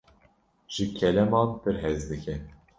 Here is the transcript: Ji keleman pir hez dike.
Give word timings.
Ji 0.75 0.85
keleman 0.97 1.49
pir 1.61 1.81
hez 1.85 2.01
dike. 2.11 2.35